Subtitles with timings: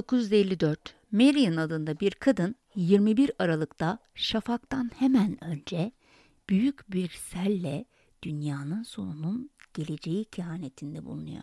[0.00, 5.92] 1954 Marion adında bir kadın 21 Aralık'ta şafaktan hemen önce
[6.48, 7.84] büyük bir selle
[8.22, 11.42] dünyanın sonunun geleceği kehanetinde bulunuyor.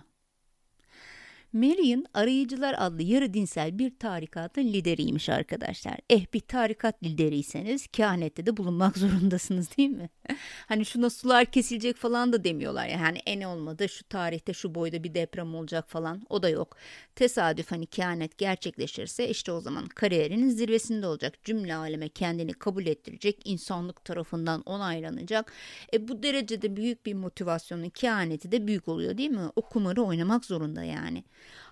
[1.53, 5.97] Marion Arayıcılar adlı yarı dinsel bir tarikatın lideriymiş arkadaşlar.
[6.09, 10.09] Eh bir tarikat lideriyseniz kehanette de bulunmak zorundasınız değil mi?
[10.67, 12.87] hani şuna sular kesilecek falan da demiyorlar.
[12.87, 16.77] Yani en olmadı şu tarihte şu boyda bir deprem olacak falan o da yok.
[17.15, 21.43] Tesadüf hani kehanet gerçekleşirse işte o zaman kariyerinin zirvesinde olacak.
[21.43, 25.53] Cümle aleme kendini kabul ettirecek, insanlık tarafından onaylanacak.
[25.93, 29.49] E bu derecede büyük bir motivasyonun kehaneti de büyük oluyor değil mi?
[29.55, 31.23] O kumarı oynamak zorunda yani.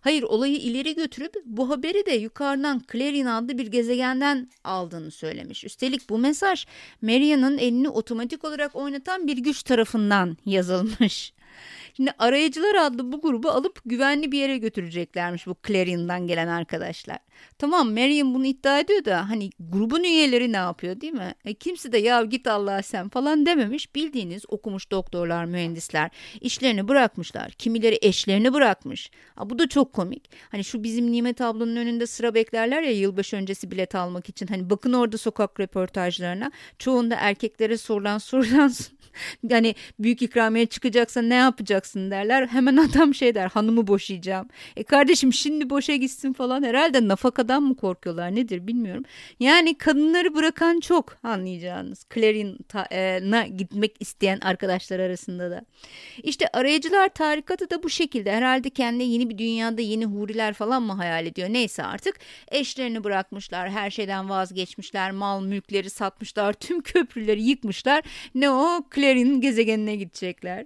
[0.02, 5.64] Hayır olayı ileri götürüp bu haberi de yukarıdan Clarion adlı bir gezegenden aldığını söylemiş.
[5.64, 6.66] Üstelik bu mesaj
[7.02, 11.34] Maria'nın elini otomatik olarak oynatan bir güç tarafından yazılmış.
[11.98, 17.18] Şimdi arayıcılar adlı bu grubu alıp güvenli bir yere götüreceklermiş bu Clarion'dan gelen arkadaşlar.
[17.58, 21.34] Tamam Marion bunu iddia ediyor da hani grubun üyeleri ne yapıyor değil mi?
[21.46, 23.96] E, kimse de ya git Allah sen falan dememiş.
[23.96, 27.52] Bildiğiniz okumuş doktorlar, mühendisler işlerini bırakmışlar.
[27.52, 29.12] Kimileri eşlerini bırakmış.
[29.36, 30.30] Ha, bu da çok komik.
[30.52, 34.48] Hani şu bizim Nimet ablanın önünde sıra beklerler ya yılbaşı öncesi bilet almak için.
[34.48, 36.52] Hani bakın orada sokak röportajlarına.
[36.80, 38.72] Çoğunda erkeklere sorulan sorulan
[39.50, 42.48] hani büyük ikramiye çıkacaksa ne yapacaksın derler.
[42.48, 44.48] Hemen adam şey der hanımı boşayacağım.
[44.76, 49.04] E kardeşim şimdi boşa gitsin falan herhalde nafakadan mı korkuyorlar nedir bilmiyorum.
[49.40, 52.06] Yani kadınları bırakan çok anlayacağınız.
[52.14, 55.66] Clarion'a e, gitmek isteyen arkadaşlar arasında da.
[56.24, 58.32] İşte arayıcılar tarikatı da bu şekilde.
[58.32, 61.50] Herhalde kendi yeni bir dünyada yeni huriler falan mı hayal ediyor?
[61.50, 62.20] Neyse artık
[62.52, 63.70] eşlerini bırakmışlar.
[63.70, 65.12] Her şeyden vazgeçmişler.
[65.12, 66.54] Mal mülkleri satmışlar.
[66.54, 68.04] Tüm köprüleri yıkmışlar.
[68.36, 68.84] Ne o?
[68.96, 70.66] Clary'nin gezegenine gidecekler.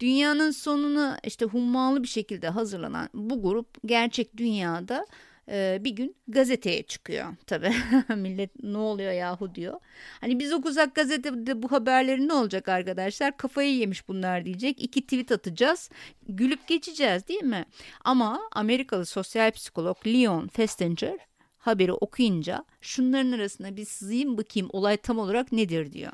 [0.00, 5.06] Dünyanın sonuna işte hummalı bir şekilde hazırlanan bu grup gerçek dünyada
[5.50, 7.72] e, bir gün gazeteye çıkıyor tabi
[8.16, 9.80] millet ne oluyor yahu diyor.
[10.20, 15.32] Hani biz okusak gazetede bu haberleri ne olacak arkadaşlar kafayı yemiş bunlar diyecek iki tweet
[15.32, 15.90] atacağız
[16.28, 17.64] gülüp geçeceğiz değil mi?
[18.04, 21.18] Ama Amerikalı sosyal psikolog Leon Festinger
[21.58, 26.12] haberi okuyunca şunların arasında bir sızayım bakayım olay tam olarak nedir diyor.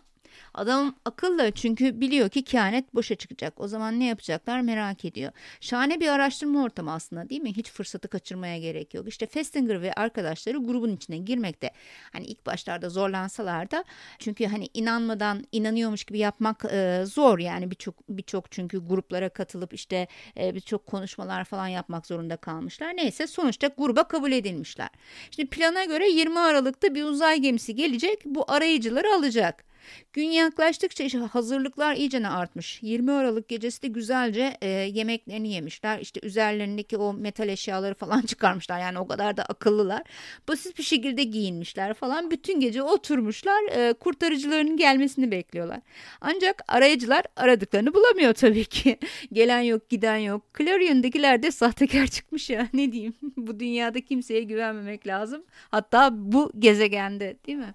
[0.55, 3.61] Adam akıllı çünkü biliyor ki kehanet boşa çıkacak.
[3.61, 5.33] O zaman ne yapacaklar merak ediyor.
[5.61, 7.57] Şahane bir araştırma ortamı aslında değil mi?
[7.57, 9.09] Hiç fırsatı kaçırmaya gerek yok.
[9.09, 11.71] İşte Festinger ve arkadaşları grubun içine girmekte.
[12.13, 13.85] Hani ilk başlarda zorlansalar da
[14.19, 20.07] çünkü hani inanmadan inanıyormuş gibi yapmak e, zor yani birçok birçok çünkü gruplara katılıp işte
[20.39, 22.97] e, birçok konuşmalar falan yapmak zorunda kalmışlar.
[22.97, 24.89] Neyse sonuçta gruba kabul edilmişler.
[25.31, 28.25] Şimdi plana göre 20 Aralık'ta bir uzay gemisi gelecek.
[28.25, 29.74] Bu arayıcıları alacak.
[30.13, 32.79] Gün yaklaştıkça hazırlıklar iyicene artmış.
[32.83, 35.99] 20 Aralık gecesi de güzelce e, yemeklerini yemişler.
[35.99, 38.81] İşte üzerlerindeki o metal eşyaları falan çıkarmışlar.
[38.81, 40.03] Yani o kadar da akıllılar.
[40.49, 42.31] Basit bir şekilde giyinmişler falan.
[42.31, 43.89] Bütün gece oturmuşlar.
[43.89, 45.81] E, kurtarıcılarının gelmesini bekliyorlar.
[46.21, 48.99] Ancak arayıcılar aradıklarını bulamıyor tabii ki.
[49.33, 50.43] Gelen yok giden yok.
[50.59, 52.69] Clarion'dakiler de sahtekar çıkmış ya.
[52.75, 53.15] Ne diyeyim?
[53.37, 55.45] bu dünyada kimseye güvenmemek lazım.
[55.71, 57.75] Hatta bu gezegende değil mi?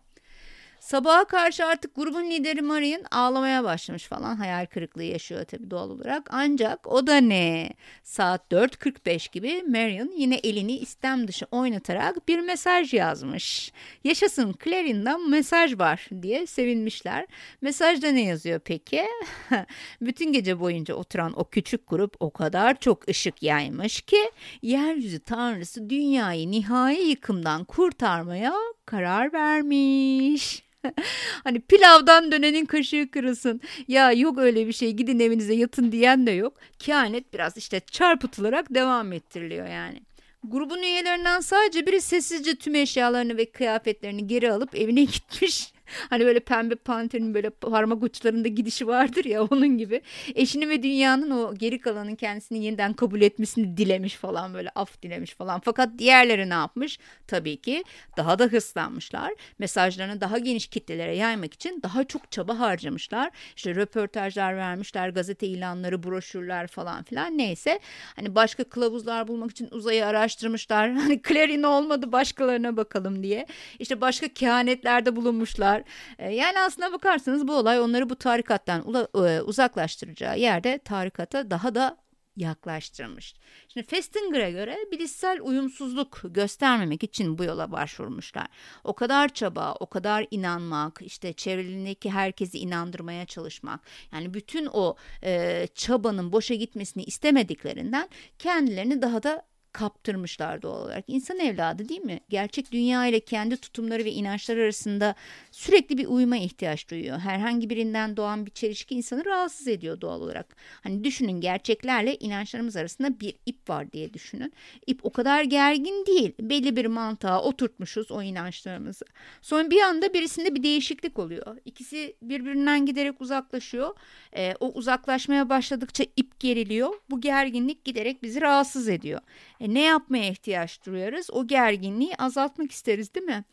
[0.89, 4.35] Sabaha karşı artık grubun lideri Marion ağlamaya başlamış falan.
[4.35, 6.29] Hayal kırıklığı yaşıyor tabii doğal olarak.
[6.31, 7.69] Ancak o da ne?
[8.03, 13.72] Saat 4.45 gibi Marion yine elini istem dışı oynatarak bir mesaj yazmış.
[14.03, 17.25] Yaşasın Clarine'dan mesaj var diye sevinmişler.
[17.61, 19.06] Mesajda ne yazıyor peki?
[20.01, 25.89] Bütün gece boyunca oturan o küçük grup o kadar çok ışık yaymış ki yeryüzü tanrısı
[25.89, 28.53] dünyayı nihai yıkımdan kurtarmaya
[28.89, 30.63] karar vermiş.
[31.44, 33.61] hani pilavdan dönenin kaşığı kırılsın.
[33.88, 36.53] Ya yok öyle bir şey gidin evinize yatın diyen de yok.
[36.79, 40.01] Kehanet biraz işte çarpıtılarak devam ettiriliyor yani.
[40.44, 45.74] Grubun üyelerinden sadece biri sessizce tüm eşyalarını ve kıyafetlerini geri alıp evine gitmiş.
[46.09, 50.01] Hani böyle pembe panterin böyle parmak uçlarında gidişi vardır ya onun gibi.
[50.36, 55.33] Eşini ve dünyanın o geri kalanın kendisini yeniden kabul etmesini dilemiş falan böyle af dilemiş
[55.33, 55.59] falan.
[55.59, 57.00] Fakat diğerleri ne yapmış?
[57.27, 57.83] Tabii ki
[58.18, 59.33] daha da hırslanmışlar.
[59.59, 63.31] Mesajlarını daha geniş kitlelere yaymak için daha çok çaba harcamışlar.
[63.56, 67.80] İşte röportajlar vermişler, gazete ilanları, broşürler falan filan neyse.
[68.15, 70.89] Hani başka kılavuzlar bulmak için uzayı araştırmışlar.
[71.00, 73.45] Hani Clarin olmadı başkalarına bakalım diye.
[73.80, 75.86] İşte başka kehanetlerde bulunmuşlar var.
[76.20, 81.98] E, yani aslına bakarsanız bu olay onları bu tarikattan e, uzaklaştıracağı yerde tarikata daha da
[82.36, 83.36] yaklaştırmış.
[83.68, 88.48] Şimdi Festinger'e göre bilişsel uyumsuzluk göstermemek için bu yola başvurmuşlar.
[88.84, 93.80] O kadar çaba, o kadar inanmak, işte çevrelerindeki herkesi inandırmaya çalışmak.
[94.14, 98.10] Yani bütün o e, çabanın boşa gitmesini istemediklerinden
[98.40, 99.50] kendilerini daha da
[99.80, 101.04] kaptırmışlar doğal olarak.
[101.08, 102.20] İnsan evladı değil mi?
[102.30, 105.16] Gerçek dünya ile kendi tutumları ve inançlar arasında
[105.52, 107.20] sürekli bir uyuma ihtiyaç duyuyor.
[107.20, 110.56] Herhangi birinden doğan bir çelişki insanı rahatsız ediyor doğal olarak.
[110.84, 114.54] Hani düşünün gerçeklerle inançlarımız arasında bir ip var diye düşünün.
[114.88, 116.34] İp o kadar gergin değil.
[116.40, 119.06] Belli bir mantığa oturtmuşuz o inançlarımızı.
[119.42, 121.58] Sonra bir anda birisinde bir değişiklik oluyor.
[121.66, 123.96] İkisi birbirinden giderek uzaklaşıyor.
[124.36, 126.94] E, o uzaklaşmaya başladıkça ip geriliyor.
[127.10, 129.22] Bu gerginlik giderek bizi rahatsız ediyor.
[129.59, 131.29] E, ne yapmaya ihtiyaç duyarız?
[131.31, 133.44] O gerginliği azaltmak isteriz değil mi?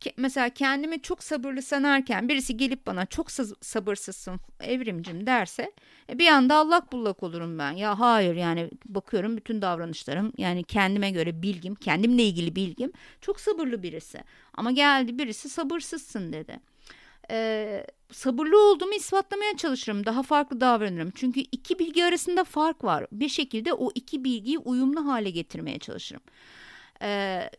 [0.00, 3.30] Ke mesela kendimi çok sabırlı sanarken birisi gelip bana çok
[3.60, 5.72] sabırsızsın evrimcim derse
[6.10, 7.72] e, bir anda allak bullak olurum ben.
[7.72, 13.82] Ya hayır yani bakıyorum bütün davranışlarım yani kendime göre bilgim, kendimle ilgili bilgim çok sabırlı
[13.82, 14.18] birisi.
[14.54, 16.60] Ama geldi birisi sabırsızsın dedi
[17.30, 20.06] e, sabırlı olduğumu ispatlamaya çalışırım.
[20.06, 21.10] Daha farklı davranırım.
[21.14, 23.06] Çünkü iki bilgi arasında fark var.
[23.12, 26.22] Bir şekilde o iki bilgiyi uyumlu hale getirmeye çalışırım.
[27.02, 27.50] E,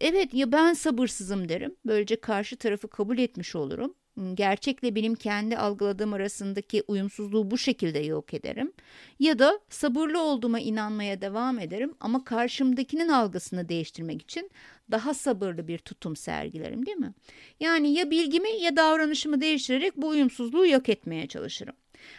[0.00, 1.76] evet ya ben sabırsızım derim.
[1.86, 3.94] Böylece karşı tarafı kabul etmiş olurum.
[4.34, 8.72] Gerçekle benim kendi algıladığım arasındaki uyumsuzluğu bu şekilde yok ederim.
[9.18, 14.50] Ya da sabırlı olduğuma inanmaya devam ederim ama karşımdakinin algısını değiştirmek için
[14.90, 17.14] daha sabırlı bir tutum sergilerim değil mi?
[17.60, 21.74] Yani ya bilgimi ya davranışımı değiştirerek bu uyumsuzluğu yok etmeye çalışırım.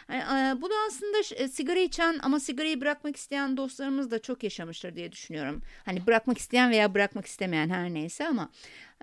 [0.10, 5.12] Yani, bunu aslında e, sigara içen ama sigarayı bırakmak isteyen dostlarımız da çok yaşamıştır diye
[5.12, 5.62] düşünüyorum.
[5.86, 8.50] Hani bırakmak isteyen veya bırakmak istemeyen her neyse ama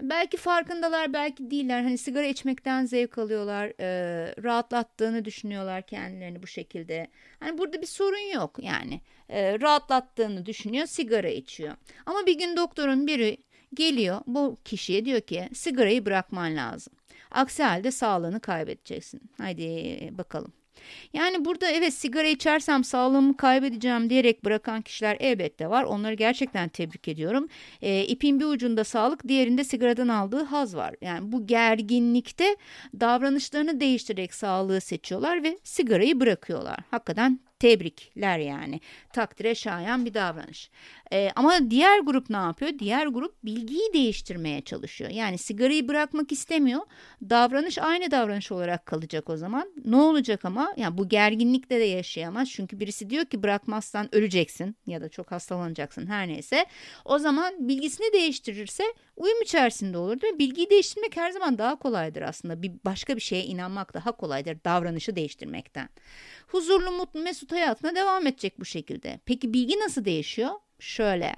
[0.01, 1.83] belki farkındalar belki değiller.
[1.83, 7.07] Hani sigara içmekten zevk alıyorlar, e, rahatlattığını düşünüyorlar kendilerini bu şekilde.
[7.41, 11.75] Hani burada bir sorun yok yani e, rahatlattığını düşünüyor, sigara içiyor.
[12.07, 13.37] Ama bir gün doktorun biri
[13.75, 16.93] geliyor bu kişiye diyor ki sigarayı bırakman lazım.
[17.31, 19.21] Aksi halde sağlığını kaybedeceksin.
[19.39, 20.53] Haydi bakalım.
[21.13, 25.85] Yani burada evet sigara içersem sağlığımı kaybedeceğim diyerek bırakan kişiler elbette var.
[25.85, 27.49] Onları gerçekten tebrik ediyorum.
[27.83, 30.95] E, ipin bir ucunda sağlık, diğerinde sigaradan aldığı haz var.
[31.01, 32.57] Yani bu gerginlikte
[33.01, 36.79] davranışlarını değiştirerek sağlığı seçiyorlar ve sigarayı bırakıyorlar.
[36.91, 38.81] Hakikaten tebrikler yani.
[39.13, 40.71] Takdire şayan bir davranış.
[41.13, 42.73] Ee, ama diğer grup ne yapıyor?
[42.79, 45.11] Diğer grup bilgiyi değiştirmeye çalışıyor.
[45.11, 46.81] Yani sigarayı bırakmak istemiyor.
[47.31, 49.73] Davranış aynı davranış olarak kalacak o zaman.
[49.85, 50.75] Ne olacak ama?
[50.77, 52.51] Yani bu gerginlikle de yaşayamaz.
[52.51, 56.67] Çünkü birisi diyor ki bırakmazsan öleceksin ya da çok hastalanacaksın her neyse.
[57.05, 58.85] O zaman bilgisini değiştirirse
[59.17, 60.39] uyum içerisinde olur değil mi?
[60.39, 62.63] Bilgiyi değiştirmek her zaman daha kolaydır aslında.
[62.63, 65.89] Bir başka bir şeye inanmak daha kolaydır davranışı değiştirmekten.
[66.49, 69.21] Huzurlu, mutlu, mesut hayatına devam edecek bu şekilde.
[69.27, 70.51] Peki bilgi nasıl değişiyor?
[70.83, 71.35] Şöyle.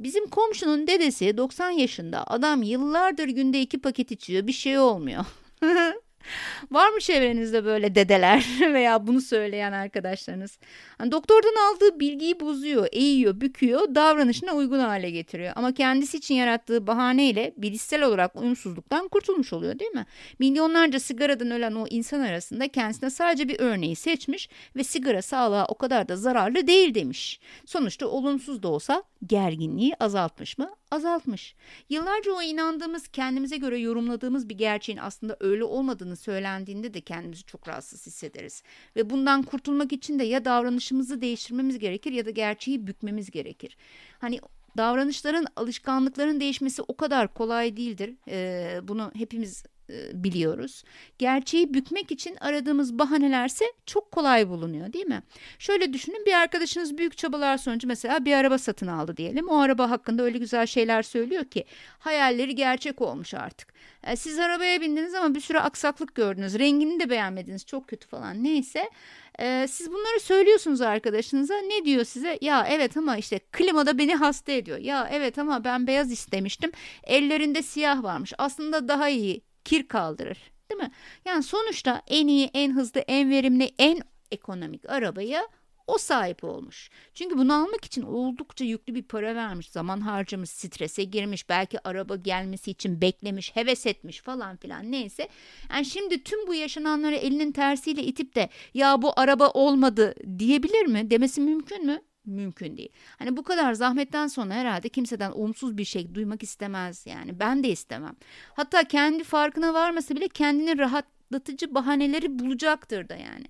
[0.00, 2.24] Bizim komşunun dedesi 90 yaşında.
[2.26, 4.46] Adam yıllardır günde iki paket içiyor.
[4.46, 5.24] Bir şey olmuyor.
[6.70, 10.58] Var mı çevrenizde böyle dedeler veya bunu söyleyen arkadaşlarınız?
[10.98, 15.52] Hani doktordan aldığı bilgiyi bozuyor, eğiyor, büküyor, davranışına uygun hale getiriyor.
[15.56, 20.06] Ama kendisi için yarattığı bahaneyle bilişsel olarak uyumsuzluktan kurtulmuş oluyor değil mi?
[20.38, 25.74] Milyonlarca sigaradan ölen o insan arasında kendisine sadece bir örneği seçmiş ve sigara sağlığa o
[25.74, 27.40] kadar da zararlı değil demiş.
[27.66, 30.70] Sonuçta olumsuz da olsa gerginliği azaltmış mı?
[30.90, 31.54] Azaltmış.
[31.88, 37.68] Yıllarca o inandığımız, kendimize göre yorumladığımız bir gerçeğin aslında öyle olmadığını söylendiğinde de kendimizi çok
[37.68, 38.62] rahatsız hissederiz.
[38.96, 43.76] Ve bundan kurtulmak için de ya davranışımızı değiştirmemiz gerekir ya da gerçeği bükmemiz gerekir.
[44.18, 44.40] Hani
[44.76, 48.14] davranışların, alışkanlıkların değişmesi o kadar kolay değildir.
[48.28, 49.64] Ee, bunu hepimiz
[50.12, 50.84] biliyoruz.
[51.18, 55.22] Gerçeği bükmek için aradığımız bahanelerse çok kolay bulunuyor değil mi?
[55.58, 59.48] Şöyle düşünün bir arkadaşınız büyük çabalar sonucu mesela bir araba satın aldı diyelim.
[59.48, 61.64] O araba hakkında öyle güzel şeyler söylüyor ki
[61.98, 63.72] hayalleri gerçek olmuş artık.
[64.04, 66.58] E, siz arabaya bindiniz ama bir sürü aksaklık gördünüz.
[66.58, 68.90] Rengini de beğenmediniz çok kötü falan neyse.
[69.40, 71.54] Ee, siz bunları söylüyorsunuz arkadaşınıza.
[71.54, 72.38] Ne diyor size?
[72.40, 74.78] Ya evet ama işte klimada beni hasta ediyor.
[74.78, 76.72] Ya evet ama ben beyaz istemiştim.
[77.04, 78.32] Ellerinde siyah varmış.
[78.38, 80.38] Aslında daha iyi kir kaldırır.
[80.70, 80.90] Değil mi?
[81.24, 84.00] Yani sonuçta en iyi, en hızlı, en verimli, en
[84.30, 85.48] ekonomik arabaya
[85.86, 86.90] o sahip olmuş.
[87.14, 92.16] Çünkü bunu almak için oldukça yüklü bir para vermiş, zaman harcamış, strese girmiş, belki araba
[92.16, 95.28] gelmesi için beklemiş, heves etmiş falan filan neyse.
[95.70, 101.10] Yani şimdi tüm bu yaşananları elinin tersiyle itip de ya bu araba olmadı diyebilir mi?
[101.10, 102.02] Demesi mümkün mü?
[102.26, 102.88] Mümkün değil.
[103.18, 107.40] Hani bu kadar zahmetten sonra herhalde kimseden olumsuz bir şey duymak istemez yani.
[107.40, 108.16] Ben de istemem.
[108.54, 113.46] Hatta kendi farkına varması bile kendini rahatlatıcı bahaneleri bulacaktır da yani.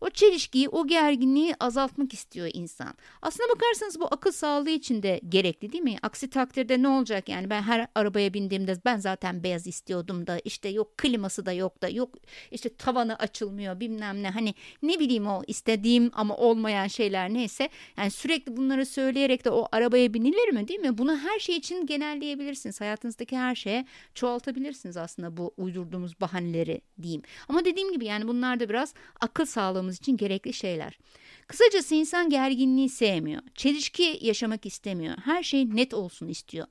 [0.00, 2.94] O çelişkiyi, o gerginliği azaltmak istiyor insan.
[3.22, 5.96] Aslına bakarsanız bu akıl sağlığı için de gerekli değil mi?
[6.02, 10.68] Aksi takdirde ne olacak yani ben her arabaya bindiğimde ben zaten beyaz istiyordum da işte
[10.68, 12.14] yok kliması da yok da yok
[12.50, 18.10] işte tavanı açılmıyor bilmem ne hani ne bileyim o istediğim ama olmayan şeyler neyse yani
[18.10, 20.98] sürekli bunları söyleyerek de o arabaya binilir mi değil mi?
[20.98, 22.80] Bunu her şey için genelleyebilirsiniz.
[22.80, 27.22] Hayatınızdaki her şeye çoğaltabilirsiniz aslında bu uydurduğumuz bahaneleri diyeyim.
[27.48, 29.44] Ama dediğim gibi yani bunlar da biraz akıl
[29.86, 30.98] sağlığımız için gerekli şeyler.
[31.46, 33.42] Kısacası insan gerginliği sevmiyor.
[33.54, 35.16] Çelişki yaşamak istemiyor.
[35.24, 36.66] Her şey net olsun istiyor.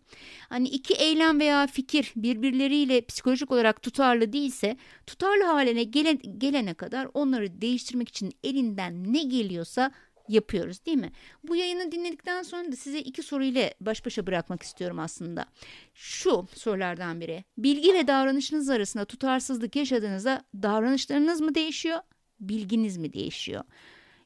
[0.49, 7.07] Hani iki eylem veya fikir birbirleriyle psikolojik olarak tutarlı değilse tutarlı haline gele, gelene kadar
[7.13, 9.91] onları değiştirmek için elinden ne geliyorsa
[10.27, 11.11] yapıyoruz değil mi?
[11.43, 15.45] Bu yayını dinledikten sonra da size iki soruyla baş başa bırakmak istiyorum aslında.
[15.93, 17.43] Şu sorulardan biri.
[17.57, 21.99] Bilgi ve davranışınız arasında tutarsızlık yaşadığınızda davranışlarınız mı değişiyor,
[22.39, 23.63] bilginiz mi değişiyor?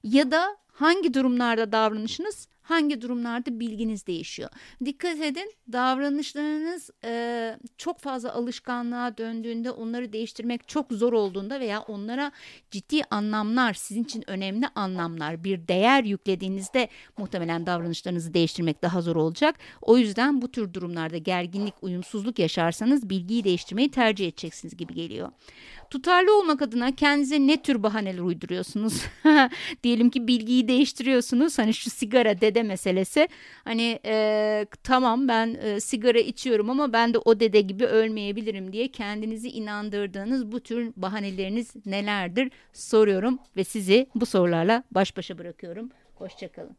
[0.04, 4.50] Ya da hangi durumlarda davranışınız hangi durumlarda bilginiz değişiyor.
[4.86, 12.32] Dikkat edin davranışlarınız e, çok fazla alışkanlığa döndüğünde onları değiştirmek çok zor olduğunda veya onlara
[12.72, 19.56] ciddi anlamlar sizin için önemli anlamlar bir değer yüklediğinizde muhtemelen davranışlarınızı değiştirmek daha zor olacak.
[19.82, 25.32] O yüzden bu tür durumlarda gerginlik uyumsuzluk yaşarsanız bilgiyi değiştirmeyi tercih edeceksiniz gibi geliyor.
[25.90, 29.04] Tutarlı olmak adına kendinize ne tür bahaneler uyduruyorsunuz?
[29.84, 31.58] Diyelim ki bilgiyi değiştiriyorsunuz.
[31.58, 33.28] Hani şu sigara dede meselesi.
[33.64, 38.92] Hani e, tamam ben e, sigara içiyorum ama ben de o dede gibi ölmeyebilirim diye
[38.92, 45.90] kendinizi inandırdığınız bu tür bahaneleriniz nelerdir soruyorum ve sizi bu sorularla baş başa bırakıyorum.
[46.16, 46.78] Hoşçakalın.